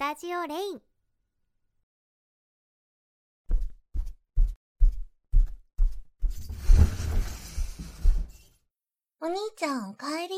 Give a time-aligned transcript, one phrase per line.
[0.00, 0.80] タジオレイン
[9.20, 10.36] お兄ちゃんおかえり。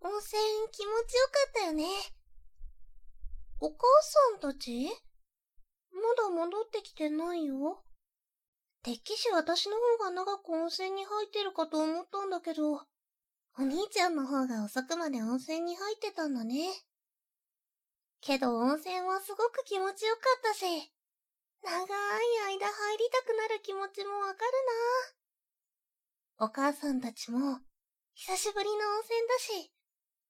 [0.00, 0.42] 温泉
[0.72, 1.84] 気持ちよかったよね。
[3.60, 4.88] お母さんたち？
[5.92, 7.78] まだ戻ってきてないよ。
[8.82, 12.82] てっきし私の方が長く温泉に入ってるかと思ったんだけど、お
[13.60, 16.70] 兄ちゃんの方が遅くまで温泉に入ってたんだね。
[18.20, 20.64] けど温泉はすごく気持ちよかったし、
[21.62, 21.86] 長い
[22.46, 24.50] 間入りたくなる気持ちもわかる
[26.38, 26.46] な。
[26.46, 27.60] お母さんたちも、
[28.14, 29.72] 久しぶりの温泉だし、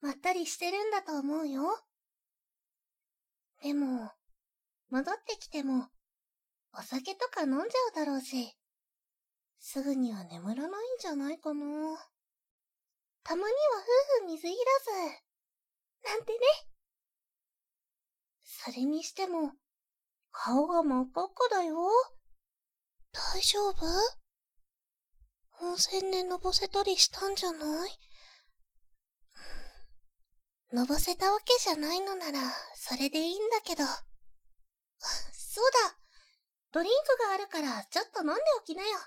[0.01, 1.63] まったりしてるんだと思うよ。
[3.63, 4.13] でも、
[4.91, 5.89] 戻ってきても、
[6.73, 8.57] お酒とか飲んじゃうだろうし、
[9.59, 11.65] すぐには眠らないんじゃないかな。
[13.25, 13.59] たまには
[14.21, 16.39] 夫婦水入らず、なんてね。
[18.49, 19.53] それにしても、
[20.31, 21.77] 顔が真っ赤っかだよ。
[23.13, 23.87] 大丈夫？
[25.61, 27.91] 温泉でのぼせたりしたんじゃない？
[30.73, 32.39] のぼせたわけじゃないのなら、
[32.77, 33.85] それでいいんだけど。
[35.33, 35.99] そうだ
[36.73, 38.99] ドリンクがあるから、ちょっと飲んでおきなよ。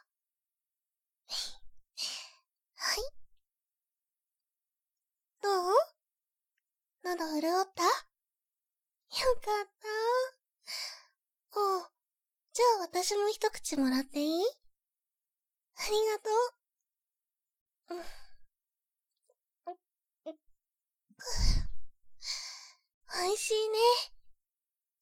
[2.75, 2.97] はい。
[5.41, 5.73] どう？
[7.03, 8.08] 喉潤った？
[9.09, 9.67] よかっ
[11.53, 11.59] た。
[11.59, 11.87] おう。
[12.53, 14.43] じゃあ私も一口もらっていい？
[14.43, 16.29] ありがと
[17.95, 17.95] う。
[17.95, 18.03] うん。
[23.11, 23.77] 美味しいね。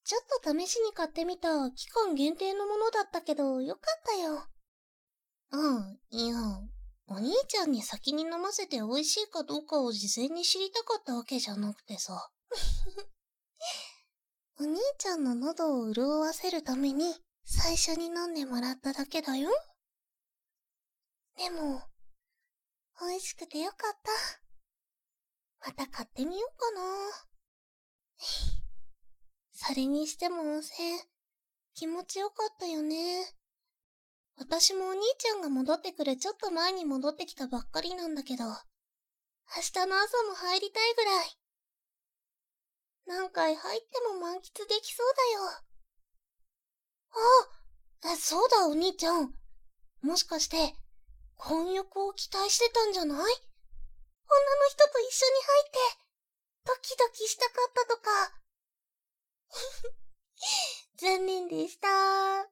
[0.04, 4.48] ちょっと試しに買ってみた期間限定のものだったけど、よかったよ。
[5.52, 6.36] うん、いや、
[7.08, 12.30] お兄ちゃんに先に飲ませて美味しいかどうかを事前に知りたかったわけじゃなくてさ。
[14.60, 17.14] お兄ちゃんの喉を潤わせるために
[17.46, 19.50] 最初に飲んでもらっただけだよ。
[21.38, 21.84] でも、
[23.00, 23.80] 美味しくてよかっ
[25.62, 25.70] た。
[25.70, 26.82] また買ってみようかな。
[29.70, 31.02] それにしても温泉、
[31.76, 33.38] 気持ちよかったよね。
[34.38, 38.54] 私もお兄ちゃんが戻ってくるちょっと前に戻ってきたばっかりなんだけど、明
[39.62, 41.38] 日の朝も入りたいぐらい。
[43.08, 45.64] 何回入っても満喫できそうだよ。
[48.04, 49.34] あ、そうだお兄ちゃん。
[50.02, 50.76] もしかして、
[51.36, 53.18] 婚約を期待してたんじゃない？
[53.18, 53.30] 女の
[54.70, 55.80] 人と一緒に入って、
[56.66, 58.12] ドキドキしたかったとか。
[60.98, 61.88] 残念でした。
[62.40, 62.50] 今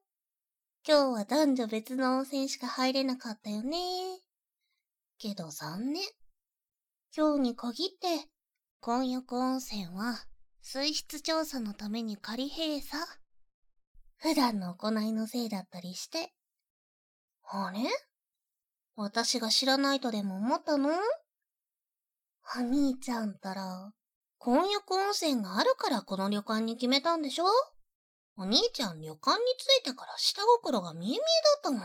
[0.84, 4.20] 日は男女別の温泉しか入れなかったよね。
[5.18, 6.02] けど残念。
[7.14, 8.30] 今日に限って、
[8.80, 10.26] 混浴温泉は
[10.68, 13.00] 水質調査のために仮閉鎖？
[14.16, 16.32] 普段の行いのせいだったりして？
[17.48, 17.88] あれ？
[18.96, 20.90] 私が知らないとでも思ったの？
[22.56, 23.92] お兄ちゃんったら、
[24.38, 27.44] 婚約温泉があるからこの旅館に決めたんでしょ？
[28.36, 31.22] お兄ちゃん旅館に着いてから下心が見え見えだ
[31.58, 31.80] ったもん。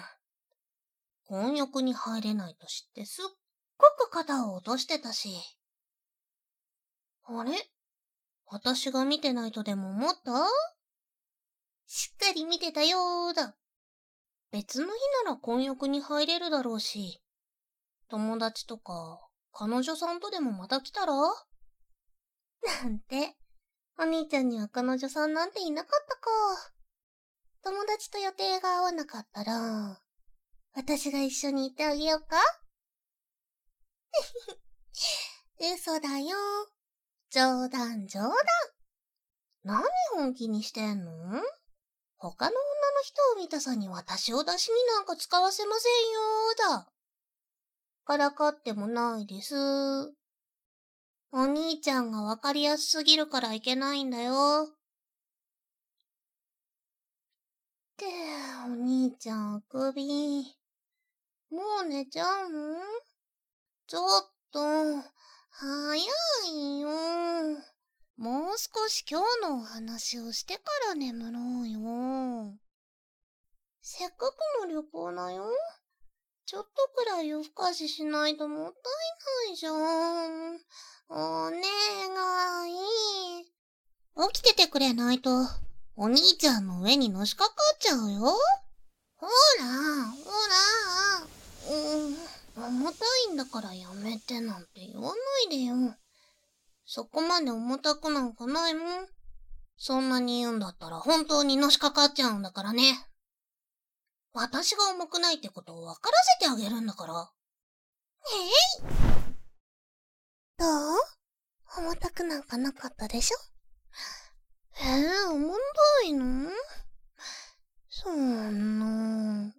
[1.27, 3.25] 婚約に入れないと知ってすっ
[3.77, 5.29] ごく肩を落としてたし。
[7.25, 7.51] あれ？
[8.53, 10.45] 私が見てないとでも思った？
[11.87, 13.55] しっかり見てたよーだ。
[14.51, 14.91] 別の日
[15.23, 17.23] なら婚約に入れるだろうし、
[18.09, 21.13] 友達とか彼女さんとでもまた来たら？
[21.13, 23.37] なんて。
[23.97, 26.29] お兄ちゃんには彼女さんなんていなかったか。
[27.63, 30.01] 友達と予定が合わなかったら、
[30.73, 32.37] 私が一緒に行ってあげようか？
[35.73, 36.35] 嘘だよ。
[37.33, 38.33] 冗談冗談。
[39.63, 39.83] 何
[40.15, 41.11] 本気にしてんの？
[42.17, 42.55] 他の女の
[43.03, 46.91] 人を見たさに私を出しになんか使わせませんよーだ。
[48.03, 49.55] からかってもないです。
[51.31, 54.67] お兄ちゃんがわかりやすすぎるからいけないんだよ。
[54.69, 54.73] っ
[57.95, 58.07] て、
[58.65, 60.43] お兄ちゃんあくび。
[61.49, 62.75] もう寝ちゃうの？
[63.87, 64.59] ちょっと、
[65.51, 65.69] 早
[66.49, 66.89] いよ。
[68.17, 72.57] もう少し今日のお話をしてから眠ろうよ。
[73.81, 75.45] せっかくの旅行だよ。
[76.45, 78.79] ちょっとくらい夜更かししないともった
[79.49, 80.59] いないじゃん。
[81.09, 81.61] お願
[82.69, 83.45] い。
[84.33, 85.31] 起きててくれないと、
[85.95, 88.19] お兄ちゃんの上にのしかかっちゃうよ。
[89.17, 89.65] ほら、
[90.23, 91.75] ほら。
[91.75, 92.10] うん、
[92.81, 95.15] 重たいんだからやめてなんて言わな
[95.53, 95.75] いでよ。
[96.83, 99.07] そこまで重たくなんかないもん。
[99.77, 102.83] そんなに言うんだったら本当にのしかかっちゃうんだからね。
[104.33, 107.29] 私が重くないってことを分からせてあげるんだから。
[108.33, 108.49] えい
[110.57, 110.97] どう？
[111.77, 113.37] 重たくなんかなかったでしょ？
[114.83, 115.53] えー、重
[116.01, 116.49] たいの？
[117.89, 119.53] そんな。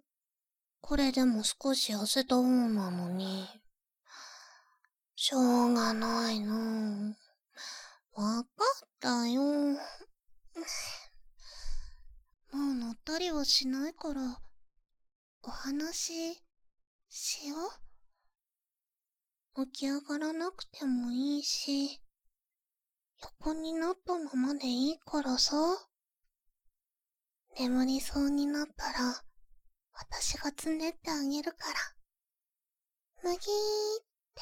[0.93, 3.47] これでも少し痩せた方なのに。
[5.15, 5.39] しょ
[5.71, 7.15] うがないの。
[8.13, 8.49] わか
[8.85, 9.41] ったよ。
[9.41, 9.79] も
[12.51, 14.39] う乗ったりはしないから、
[15.41, 16.39] お話
[17.09, 17.55] しよ
[19.55, 19.65] う。
[19.65, 22.03] 起き上がらなくてもいいし、
[23.41, 25.55] 横になったままでいいからさ。
[27.57, 29.23] 眠りそうになったら、
[29.93, 31.79] 私がつねってあげるから。
[33.23, 33.39] むぎーっ
[34.35, 34.41] て、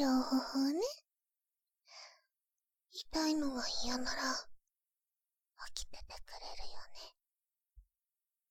[0.00, 0.80] 両方ね。
[2.92, 4.22] 痛いのが嫌なら、
[5.74, 7.14] 起きててくれるよね。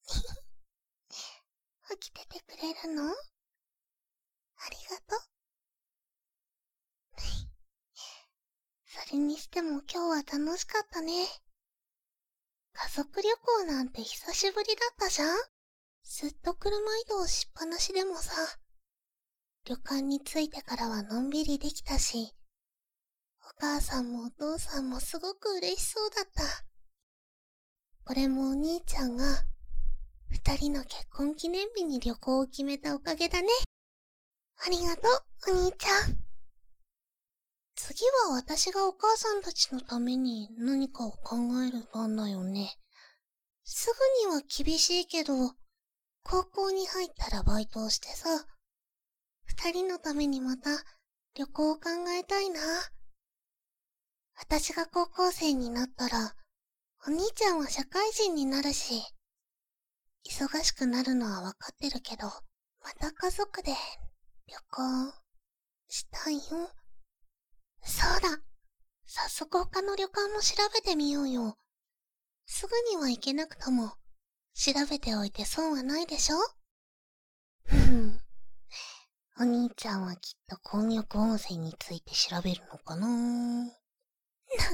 [1.99, 3.11] 起きててくれるの？
[3.11, 3.15] あ
[4.69, 5.19] りがとう。
[8.85, 11.27] それにしても今日は楽しかったね。
[12.73, 15.37] 家族旅行なんて久しぶりだったじゃん？
[16.11, 18.31] ずっと車移動しっぱなしでもさ、
[19.65, 22.33] 旅館に着いてからはのんびりできたし、
[23.43, 26.43] お母さんもお父さんもすごく嬉しそうだった。
[28.05, 29.23] これもお兄ちゃんが、
[30.29, 33.47] 二人の結婚記念日に旅行を決めたおかげだね。
[34.65, 35.01] ありがと
[35.51, 36.17] う、お兄ちゃん。
[37.75, 42.79] 次は私がお母さんたちのために何かを考える番だよね。
[43.63, 43.93] す
[44.25, 45.53] ぐには厳しいけど、
[46.29, 48.29] 高校に入ったらバイトをしてさ、
[49.45, 50.69] 二人のためにまた
[51.35, 51.89] 旅行を考
[52.19, 52.61] えたいな。
[54.37, 56.35] 私が高校生になったら、
[57.07, 59.01] お兄ちゃんは社会人になるし、
[60.29, 63.71] 忙しくなるのはわかってるけど、また家族で
[64.47, 65.13] 旅行
[65.87, 66.41] したいよ。
[67.81, 68.39] そうだ。
[69.07, 71.57] 早速他の旅館も調べてみようよ。
[72.45, 73.93] すぐには行けなくとも、
[74.55, 76.35] 調べておいて損はないでしょ？
[77.71, 78.19] うん。
[79.39, 83.07] お兄ちゃんはきっと混浴温泉について調べるのかな？
[83.07, 83.71] な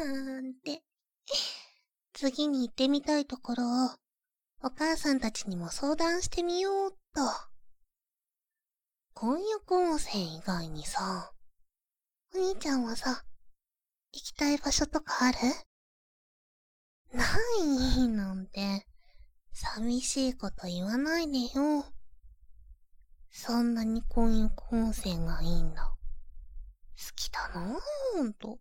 [0.07, 0.81] ーんて。
[2.13, 3.89] 次に行ってみたいところを、
[4.63, 7.21] お母さんたちにも相談してみようっと。
[9.13, 11.31] 混浴温泉以外にさ、
[12.33, 13.23] お兄ちゃんはさ、
[14.13, 15.37] 行きたい場所とかある？
[17.13, 17.23] な
[17.99, 18.87] いなんて、
[19.57, 21.85] 寂しいこと言わないでよ。
[23.31, 25.83] そんなに混浴温泉がいいんだ。
[25.83, 25.97] 好
[27.15, 27.79] きだなぁ
[28.17, 28.59] ほんと。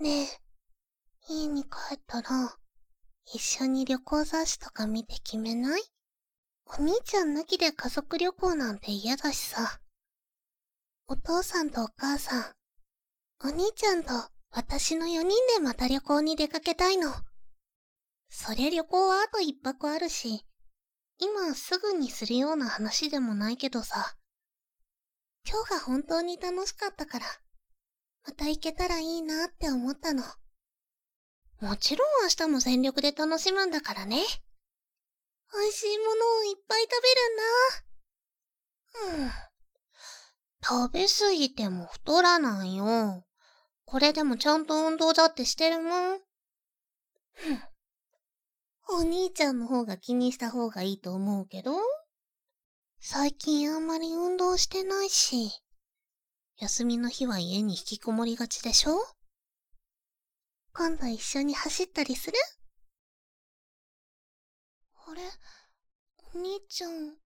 [0.00, 0.28] ねえ、
[1.28, 2.56] 家に帰ったら、
[3.34, 5.82] 一緒に旅行雑誌とか見て決めない？
[6.66, 9.80] お兄ちゃん抜きで家族旅行なんて嫌だしさ。
[11.08, 12.44] お父さんとお母さん、
[13.44, 14.12] お兄ちゃんと
[14.52, 17.12] 私の4人でまた旅行に出かけたいの。
[18.28, 20.44] そりゃ旅行はあと一泊あるし、
[21.18, 24.16] 今すぐにするような話でもないけどさ。
[25.48, 27.26] 今日が本当に楽しかったから、
[28.26, 30.24] また行けたらいいなって思ったの。
[31.60, 34.22] もちろん明日も全力で楽しむんだからね。
[35.52, 36.90] 美味しいものをいっぱい食
[39.02, 39.26] べるんだ。
[39.26, 39.46] うん。
[40.88, 43.24] 食べすぎても太らないよ。
[43.84, 46.20] これでもちゃんと運動だってしてるもん。
[48.88, 51.72] お兄ちゃんの方が気にした方がいいと思うけど？
[53.00, 55.50] 最近あんまり運動してないし、
[56.58, 58.92] 休みの日は家に引きこもりがちでしょ？
[60.72, 62.38] 今度一緒に走ったりする？
[65.08, 65.22] あれ？
[66.34, 67.16] お兄ちゃん、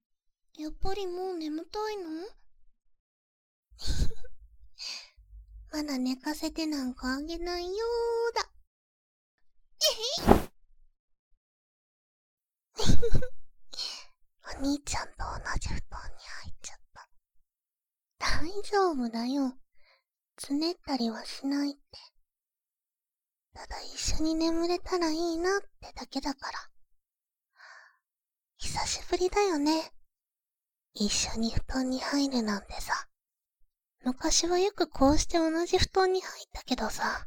[0.59, 2.05] やっぱりもう眠たいの？
[5.73, 8.51] まだ寝かせてなんかあげないよーだ。
[10.29, 10.40] えへ
[14.45, 17.09] お兄ちゃんと同じ布団に入っちゃった。
[18.19, 19.57] 大丈夫だよ。
[20.37, 21.81] つねったりはしないって。
[23.55, 26.71] ただ一緒に眠れたらいいなってだけだから。
[28.59, 29.93] 久しぶりだよね。
[30.93, 33.09] 一緒に布団に入るなんてさ。
[34.03, 37.27] 昔はよくこうして同じ布団に入ったけどさ。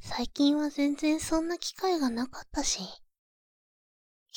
[0.00, 2.80] 最近は全然そんな機会がなかったし。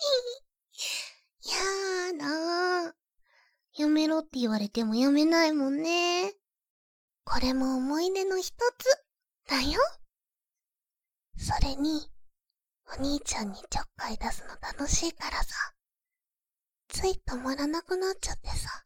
[1.44, 2.94] やーだー。
[3.80, 6.34] やめろって言われてもやめないもんね。
[7.24, 8.54] これも思い出の一つ、
[9.48, 9.80] だよ。
[11.38, 12.10] それに、
[12.86, 15.74] お兄ちゃんにちょっかい出すの楽しいからさ。
[16.88, 18.84] つい止まらなくなっちゃってさ。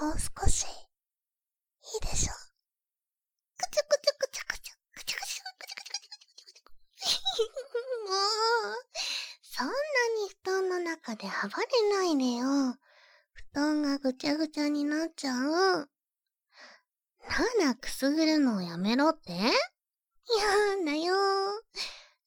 [0.00, 2.32] もう少し、いいでしょ。
[3.56, 4.41] くちゃくちゃくちゃ
[8.08, 8.76] もう、
[9.42, 12.76] そんなに布団の中で暴れないでよ。
[13.32, 15.88] 布団がぐちゃぐちゃになっちゃう。
[17.58, 19.32] ならくすぐるのをやめろって？
[19.32, 19.42] や
[20.84, 21.14] だよ。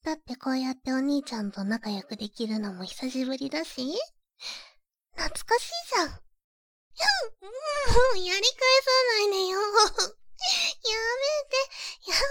[0.04, 3.96] だってこうやってお兄ちゃんと仲良くできるのも久しぶりだし、
[5.16, 6.10] 懐かしいじゃん。
[6.10, 6.16] も
[8.14, 9.60] う、やり返さないでよ。
[9.62, 10.16] やめて、
[12.08, 12.22] やめ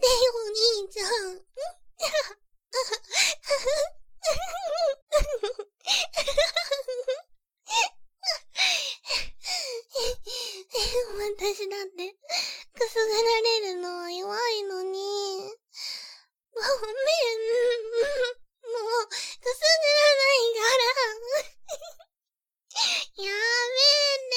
[0.00, 0.48] てよ、お
[0.82, 1.83] 兄ちゃん。
[11.44, 12.16] 私だって、
[12.74, 14.94] くすぐられるのは弱いのに。
[16.52, 16.68] ごめん。
[18.62, 18.68] も
[19.02, 19.24] う、くすぐ
[19.94, 20.68] らないから。
[23.24, 23.34] やめ
[24.30, 24.34] て。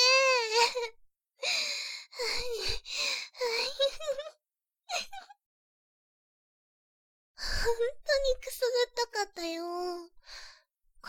[7.38, 7.48] 本
[8.06, 9.64] 当にくすぐったかったよ。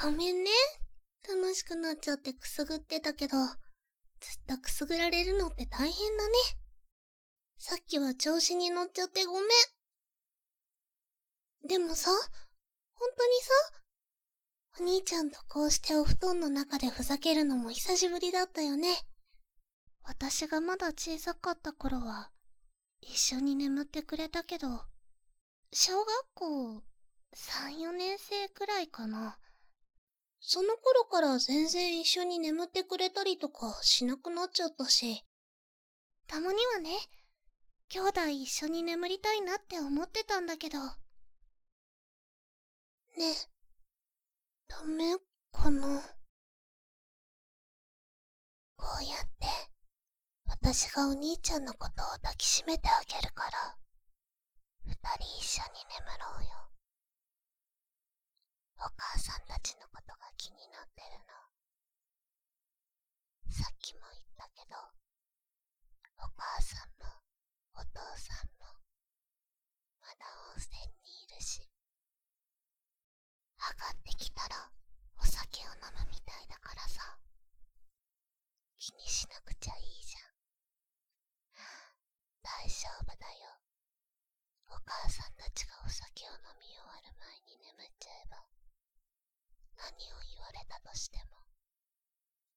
[0.09, 0.51] ごめんね。
[1.29, 3.57] 楽しくなっちゃってくすぐってたけど、ずっ
[4.47, 6.35] とくすぐられるのって大変だね。
[7.59, 9.43] さっきは調子に乗っちゃってごめん。
[11.69, 12.11] でもさ、
[12.95, 13.51] 本当にさ、
[14.81, 18.89] お兄ちゃんとこうしてお布団の中でふざけるのも久しぶりだったよね。
[20.05, 22.31] 私がまだ小さかった頃は、
[23.03, 24.69] 一緒に眠ってくれたけど、
[25.71, 26.83] 小学校
[27.37, 29.39] 3、4年生くらいかな。
[30.41, 35.25] その頃から全然一緒に眠ってくれたりとかしなくなっちゃったし。
[36.27, 36.91] たまにはね、
[37.89, 40.79] 兄弟一緒に眠りたいなって思ってたんだけど。
[40.79, 40.85] ね、
[44.69, 45.17] ダメ
[45.53, 46.01] かな
[48.77, 49.29] こうやって、
[50.47, 53.77] 私がお兄ちゃんのことを抱きしめてあげるから、
[54.85, 56.51] 二人一緒に眠ろうよ。
[58.79, 61.35] お母さんたちのことが気になってるの。
[63.51, 64.79] さっきも言ったけど、
[66.23, 67.11] お母さんも
[67.75, 68.71] お父さんも、
[70.01, 71.61] まだ温泉にいるし、
[73.59, 74.71] 上がってきたら
[75.19, 77.19] お酒を飲むみたいだからさ。
[78.79, 80.23] 気にしなくちゃいいじゃん。
[82.47, 83.59] 大丈夫だよ。
[84.71, 88.47] お母さんたちがお酒を飲み終わる前に眠っちゃえば、
[89.79, 91.39] 何を言われたとしても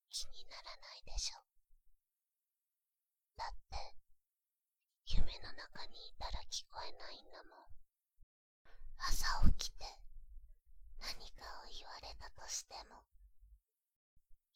[0.10, 1.40] 気にならないでしょ。
[3.38, 3.96] だって、
[5.06, 7.72] 夢の中にいたら聞こえないんだもん。
[8.98, 9.86] 朝起きて、
[11.00, 13.06] 何かを言われたとしても、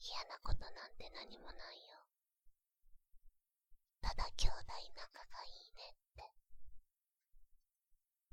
[0.02, 2.04] 嫌なことなんて何もないよ。
[4.02, 4.60] ただ兄弟
[4.96, 6.26] 仲がいいねって。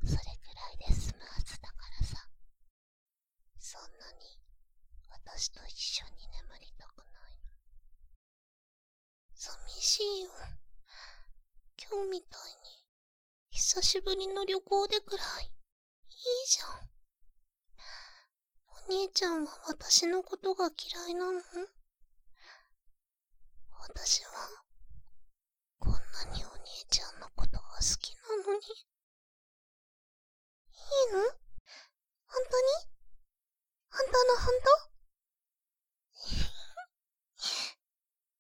[0.05, 2.32] それくらいで済むはずだからさ。
[3.65, 4.43] そんなに
[5.09, 7.47] 私と一緒に眠りたくないの。
[9.37, 10.31] 寂しいよ。
[11.79, 12.83] 今日みたいに
[13.51, 15.51] 久しぶりの旅行でくらいいい
[16.49, 16.91] じゃん
[18.91, 19.07] お。
[19.07, 21.41] 兄ちゃんは私のことが嫌いなの？
[23.79, 24.31] 私は、
[25.79, 25.99] こんな
[26.37, 28.59] にお兄ちゃんのことが好きなのに。
[28.59, 28.71] い
[31.11, 31.21] いの？
[32.27, 32.92] 本当に？
[33.95, 34.73] 本当の本当？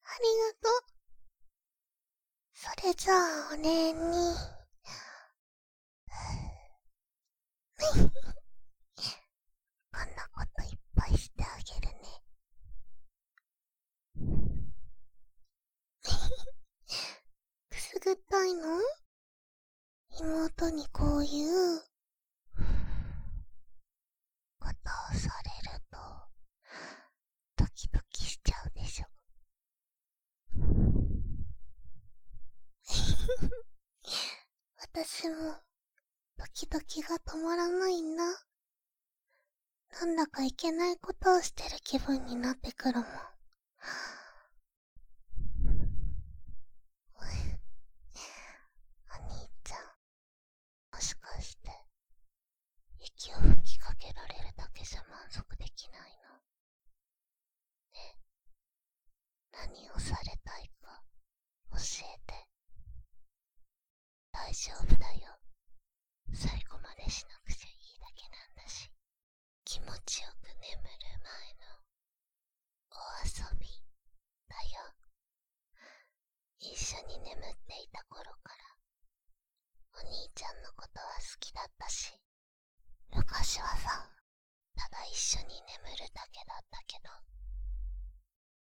[0.04, 0.80] ありがとう。
[2.54, 3.18] それじゃあ、
[3.52, 4.00] お礼に。
[9.92, 12.00] こんなこといっぱいしてあげるね。
[17.68, 18.80] くすぐったいの？
[20.20, 21.80] 妹にこういう
[24.60, 24.70] こと
[25.10, 25.98] をされると
[27.56, 29.06] ドキドキしちゃうでしょ。
[35.04, 35.34] 私も
[36.38, 38.22] ドキドキが止まらないんだ。
[40.00, 43.06] なんだかいけないことをしてる気分になってくるもん。
[43.06, 43.08] お
[47.18, 47.26] 兄
[49.64, 49.78] ちゃん、
[50.94, 51.72] もしかして、
[53.00, 56.06] 息を吹きかけられるだけじゃ満足できないの
[57.92, 58.16] ね
[59.52, 61.02] 何をされたいか、
[61.72, 62.46] 教えて。
[64.32, 65.34] 大丈夫だよ。
[66.32, 68.88] 最後までしなくちゃいいだけなんだし。
[69.64, 71.82] 気持ちよく眠る前の
[72.94, 72.94] お
[73.26, 73.66] 遊び
[74.46, 74.94] だよ。
[76.60, 78.62] 一緒に眠っていた頃から
[79.94, 82.12] お兄ちゃんのことは好きだったし、
[83.10, 84.08] 昔はさ、
[84.76, 87.10] ただ一緒に眠るだけだったけど、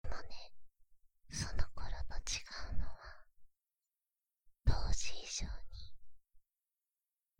[0.02, 0.52] でもね、
[1.30, 2.42] その頃と違
[2.74, 3.24] うのは、
[4.66, 5.92] 当時以上に、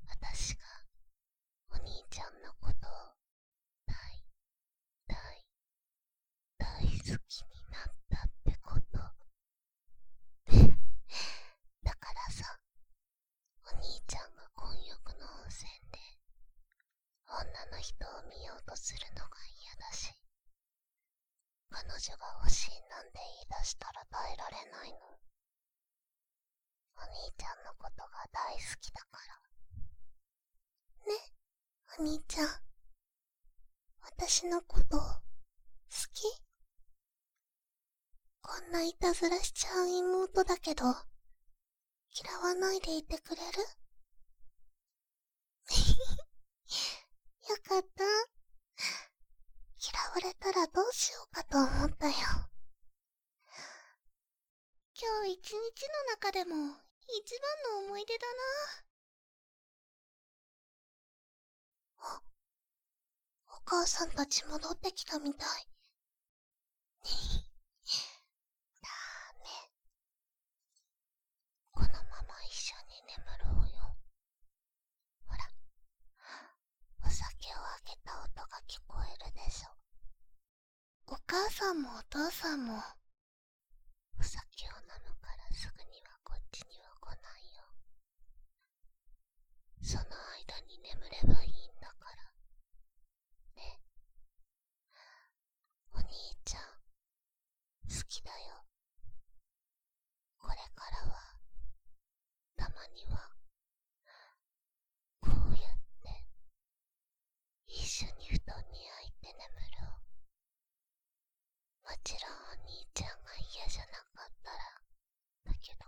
[0.09, 0.61] 私が
[1.71, 2.91] お兄ちゃんのことを
[3.87, 3.95] 大、
[5.09, 5.17] 大、
[6.59, 7.17] 大好きに
[7.71, 8.99] なったってこと。
[11.83, 12.59] だからさ、
[13.65, 15.99] お兄ちゃんが混浴の温泉で、
[17.71, 20.11] 女の人を見ようとするのが嫌だし、
[21.71, 24.99] 彼女が欲しいなんて言い出したら耐えられないの。
[26.97, 29.19] お兄ちゃんのことが大好きだか
[31.07, 31.13] ら。
[31.13, 31.19] ね、
[31.99, 32.49] お兄ちゃん。
[34.03, 35.15] 私のこと好
[36.13, 36.25] き？
[38.41, 43.67] こんないたずらしちゃう妹だけど、嫌わないでいてくれるよ
[47.59, 48.05] かった？
[49.79, 52.15] 嫌われたらどうしようかと思ったよ。
[54.95, 58.41] 今日一日の中でも一番の思い出だな。
[61.99, 62.23] あ、
[63.49, 65.49] お母さんたち戻ってきたみたい。
[68.81, 68.89] ダ
[69.41, 69.47] メ。
[71.73, 73.97] このまま一緒に眠ろうよ。
[75.27, 75.39] ほら、
[77.05, 79.69] お酒をあげた音が聞こえるでしょ。
[81.09, 82.75] お母さんもお父さんも、
[84.21, 84.37] お酒
[84.69, 87.65] を飲むからすぐにはこっちには来ないよ。
[89.81, 92.21] その間に眠ればいいんだから。
[93.57, 93.81] ね。
[95.95, 96.13] お兄
[96.45, 96.65] ちゃん、
[97.89, 98.67] 好きだよ。
[100.37, 101.17] これからは、
[102.57, 103.33] たまには、
[105.23, 106.27] こうやって、
[107.69, 109.49] 一緒に布団に入って眠
[109.81, 110.03] ろう。
[111.85, 114.57] もちろんお兄ちゃんが嫌じゃなかったら、
[115.45, 115.85] だけど、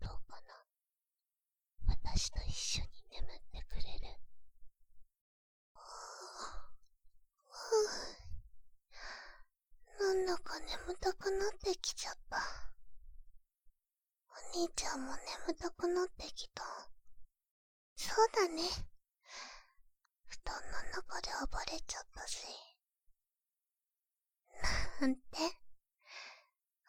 [0.00, 0.54] どうかな。
[2.16, 4.08] 私と一緒に眠ってくれる。
[10.00, 12.38] なんだか眠たくなってきちゃった。
[14.30, 16.62] お兄ちゃんも眠たくなってきた。
[17.96, 18.62] そうだね。
[20.26, 22.38] 布団の中で暴れちゃったし。
[25.02, 25.20] なんて？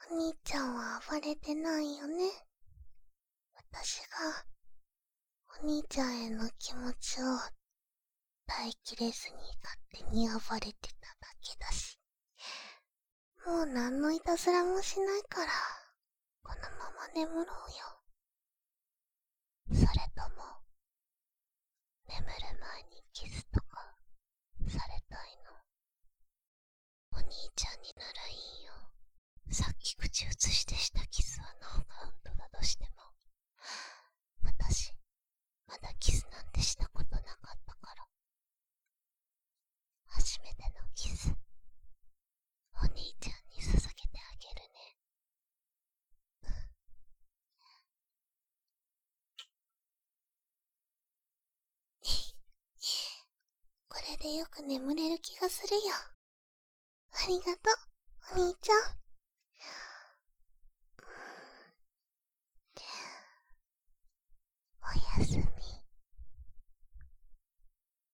[0.09, 2.31] お兄ちゃんは暴れてないよね。
[3.55, 4.45] 私が、
[5.59, 7.25] お兄ちゃんへの気持ちを、
[8.45, 11.97] 耐えきれずに勝手に暴れてただけだし。
[13.45, 15.51] もう何のいたずらもしないから、
[16.43, 17.47] このまま眠ろうよ。
[19.73, 20.45] それとも、
[22.07, 23.95] 眠る前にキスとか、
[24.67, 25.51] されたいの？
[27.13, 28.73] お兄ちゃんにならいいよ。
[29.51, 32.91] さっき口移してしたキスはノーカウントだとしても、
[34.43, 34.93] 私、
[35.67, 38.07] まだキスなんてしたことなかったから。
[40.07, 41.35] 初めてのキス、
[42.81, 44.97] お兄ちゃんに捧げてあげるね。
[53.89, 55.81] これでよく眠れる気がするよ。
[57.13, 57.71] ありがと
[58.35, 59.06] う、お兄ちゃん。